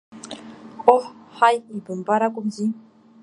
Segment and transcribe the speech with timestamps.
[0.81, 1.03] Ҟоҳ,
[1.35, 2.67] ҳаи, ибымбар акәымзи!